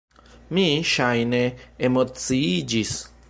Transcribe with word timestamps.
Mi, 0.57 0.63
ŝajne, 0.91 1.43
emociiĝis. 1.91 2.99